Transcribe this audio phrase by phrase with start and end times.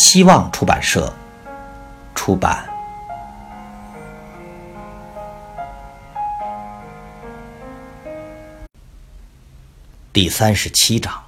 [0.00, 1.12] 希望出版社
[2.14, 2.66] 出版
[10.10, 11.22] 第三十七章。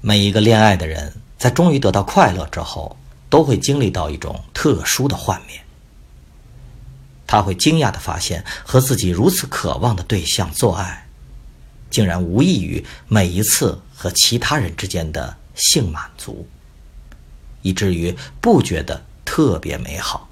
[0.00, 2.96] 每一个恋爱的人在终于得到快乐之后，
[3.28, 5.60] 都会经历到一种特殊的幻灭。
[7.26, 11.06] 他会惊讶的发现，和自己如此渴望的对象做爱，
[11.90, 15.36] 竟然无异于每一次和其他人之间的。
[15.58, 16.48] 性满足，
[17.60, 20.26] 以至于不觉得特别美好。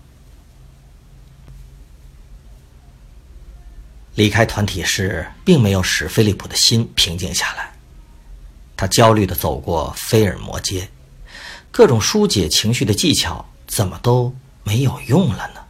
[4.15, 7.75] 离开团体时，并没有使菲利普的心平静下来。
[8.75, 10.89] 他焦虑的走过菲尔摩街，
[11.71, 15.61] 各种疏解情绪的技巧怎么都没有用了呢？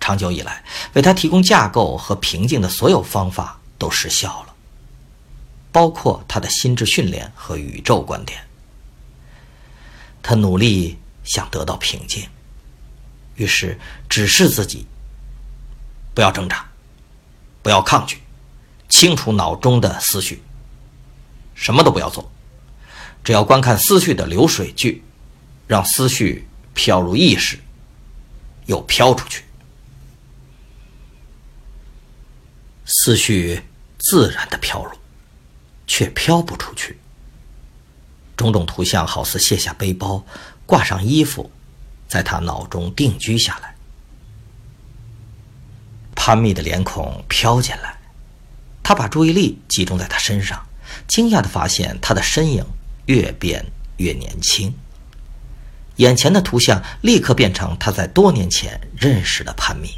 [0.00, 0.64] 长久以来，
[0.94, 4.47] 为他提供架构和平静的所有方法都失效了。
[5.70, 8.40] 包括他的心智训练和宇宙观点，
[10.22, 12.26] 他努力想得到平静，
[13.36, 14.86] 于是指示自己：
[16.14, 16.66] 不要挣扎，
[17.62, 18.18] 不要抗拒，
[18.88, 20.42] 清除脑中的思绪，
[21.54, 22.30] 什么都不要做，
[23.22, 25.04] 只要观看思绪的流水剧，
[25.66, 27.58] 让思绪飘入意识，
[28.66, 29.44] 又飘出去，
[32.86, 33.62] 思绪
[33.98, 34.92] 自然的飘入。
[35.88, 36.96] 却飘不出去。
[38.36, 40.24] 种种图像好似卸下背包，
[40.64, 41.50] 挂上衣服，
[42.06, 43.74] 在他脑中定居下来。
[46.14, 47.98] 潘密的脸孔飘进来，
[48.82, 50.64] 他把注意力集中在他身上，
[51.08, 52.64] 惊讶的发现他的身影
[53.06, 53.64] 越变
[53.96, 54.72] 越年轻。
[55.96, 59.88] 眼前的图像立刻变成他在多年前认识的潘密。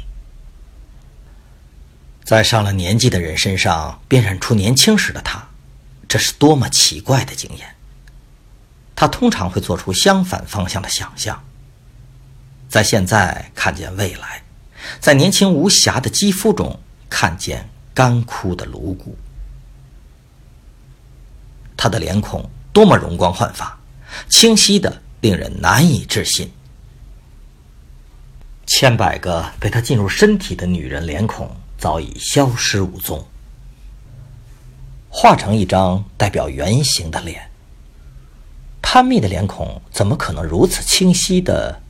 [2.23, 5.50] 在上了年纪的人身上辨认出年轻时的他。
[6.11, 7.73] 这是多么奇怪的经验！
[8.93, 11.41] 他通常会做出相反方向的想象，
[12.67, 14.43] 在现在看见未来，
[14.99, 16.77] 在年轻无瑕的肌肤中
[17.09, 19.17] 看见干枯的颅骨。
[21.77, 23.79] 他的脸孔多么容光焕发，
[24.27, 26.51] 清晰的令人难以置信。
[28.67, 33.25] 千百个被他进入身体的女人脸孔早已消失无踪。
[35.13, 37.51] 画成一张代表圆形的脸，
[38.81, 41.81] 潘蜜的脸孔怎么可能如此清晰的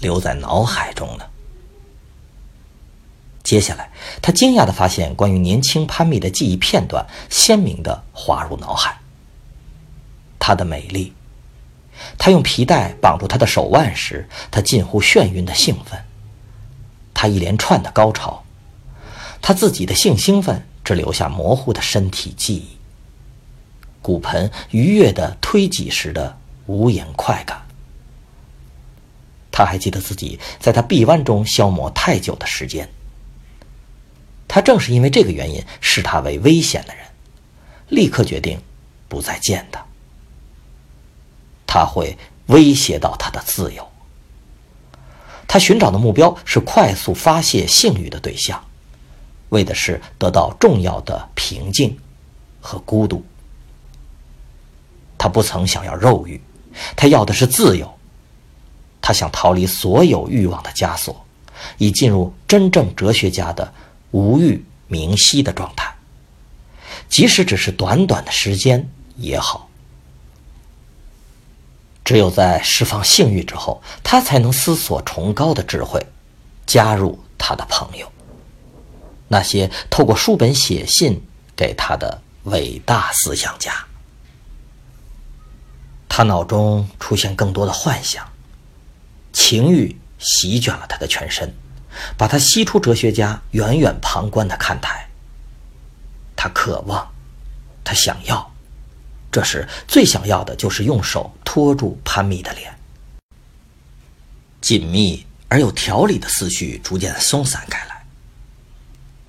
[0.00, 1.26] 留在脑海中呢？
[3.42, 3.90] 接下来，
[4.22, 8.98] 他惊讶的发现，关于年轻潘蜜的记忆片段鲜明的划入脑海。
[10.38, 11.12] 她的美丽，
[12.16, 16.02] 他用皮带绑住她的手腕时，他近乎眩晕的兴奋，
[17.12, 18.44] 他一连串的高潮，
[19.42, 20.66] 他自己的性兴奋。
[20.84, 22.76] 只留下模糊的身体记忆，
[24.02, 27.62] 骨盆愉悦的推挤时的无言快感。
[29.50, 32.90] 他还记得自己在他臂弯中消磨太久的时间。
[34.46, 37.06] 他正是因为这个原因视他为危险的人，
[37.88, 38.60] 立刻决定
[39.08, 39.84] 不再见他。
[41.66, 43.88] 他会威胁到他的自由。
[45.48, 48.64] 他寻找的目标是快速发泄性欲的对象。
[49.54, 51.96] 为的是得到重要的平静
[52.60, 53.24] 和孤独。
[55.16, 56.38] 他不曾想要肉欲，
[56.94, 57.90] 他要的是自由。
[59.00, 61.24] 他想逃离所有欲望的枷锁，
[61.78, 63.72] 以进入真正哲学家的
[64.10, 65.94] 无欲明晰的状态，
[67.08, 69.68] 即使只是短短的时间也好。
[72.02, 76.04] 只有在释放性欲之后，他才能思索崇高的智慧，
[76.66, 78.10] 加入他的朋友。
[79.34, 81.20] 那些透过书本写信
[81.56, 83.84] 给他的伟大思想家，
[86.08, 88.24] 他脑中出现更多的幻想，
[89.32, 91.52] 情欲席卷了他的全身，
[92.16, 95.08] 把他吸出哲学家远远旁观的看台。
[96.36, 97.12] 他渴望，
[97.82, 98.54] 他想要，
[99.32, 102.72] 这时最想要的就是用手托住潘密的脸。
[104.60, 107.93] 紧密而有条理的思绪逐渐松散开来。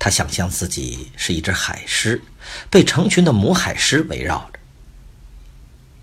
[0.06, 2.22] 他想象自己是一只海狮，
[2.70, 4.60] 被成群的母海狮围绕着。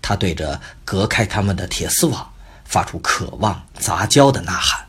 [0.02, 2.34] 他对着隔开他们的铁丝网
[2.66, 4.84] 发出渴望杂交的呐喊。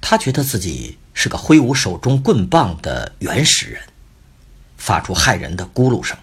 [0.00, 3.82] 他觉得自己是个挥舞手中棍棒的原始人，
[4.78, 6.16] 发出骇人的咕噜声，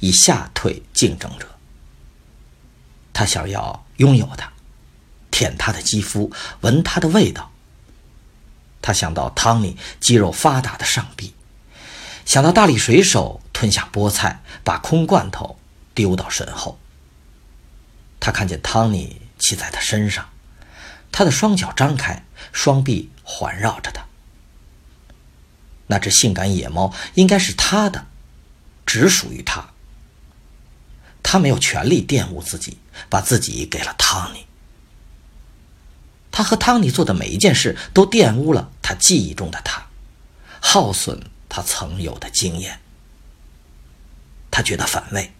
[0.00, 1.46] 以吓退竞争者。
[3.12, 4.52] 他想要拥有它，
[5.30, 6.32] 舔它的肌肤，
[6.62, 7.51] 闻它的味道。
[8.82, 11.34] 他想到汤尼肌肉发达的上臂，
[12.26, 15.58] 想到大力水手吞下菠菜，把空罐头
[15.94, 16.78] 丢到身后。
[18.20, 20.28] 他看见汤尼骑在他身上，
[21.10, 23.08] 他的双脚张开，双臂。
[23.24, 24.04] 环绕着他，
[25.86, 28.06] 那只性感野猫应该是他的，
[28.84, 29.70] 只属于他。
[31.22, 34.44] 他没有权利玷污自己，把自己给了汤尼。
[36.32, 39.86] 他和汤尼做的每一件事都玷污了他记忆中的他，
[40.60, 42.80] 耗损他曾有的经验。
[44.50, 45.32] 他觉得反胃，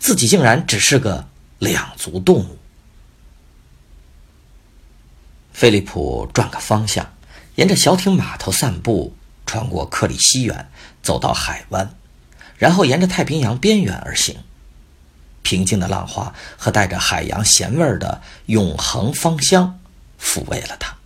[0.00, 1.28] 自己竟然只是个
[1.58, 2.58] 两足动物。
[5.52, 7.12] 菲利普转个方向。
[7.56, 9.14] 沿着小艇码头散步，
[9.44, 10.70] 穿过克里希园，
[11.02, 11.94] 走到海湾，
[12.56, 14.38] 然后沿着太平洋边缘而行。
[15.42, 19.79] 平静的浪花和带着海洋咸味儿的永恒芳香
[20.20, 20.96] 抚慰了他。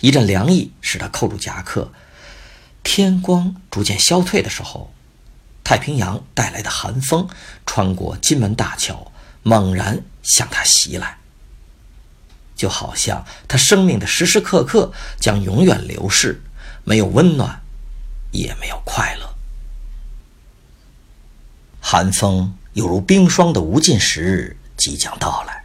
[0.00, 1.92] 一阵凉意使他扣住夹克。
[2.82, 4.92] 天光逐渐消退的时候，
[5.62, 7.28] 太平洋带来的寒风
[7.64, 9.10] 穿过金门大桥，
[9.42, 11.16] 猛然向他袭来。
[12.54, 16.42] 就好像他生命的时时刻刻将永远流逝，
[16.84, 17.62] 没有温暖，
[18.32, 19.34] 也没有快乐。
[21.80, 25.63] 寒风犹如冰霜的无尽时日即将到来。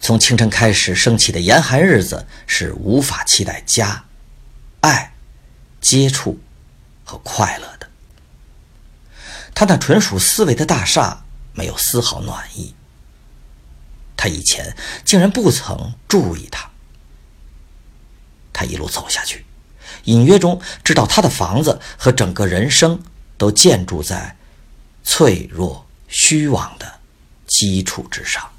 [0.00, 4.04] 从清晨开始升起的严寒日子是无法期待家、
[4.80, 5.14] 爱、
[5.80, 6.40] 接触
[7.04, 7.88] 和快乐的。
[9.54, 12.74] 他那纯属思维的大厦没有丝毫暖意。
[14.16, 16.70] 他以前竟然不曾注意他。
[18.52, 19.44] 他一路走下去，
[20.04, 23.02] 隐约中知道他的房子和整个人生
[23.36, 24.36] 都建筑在
[25.02, 27.00] 脆弱虚妄的
[27.46, 28.50] 基础之上。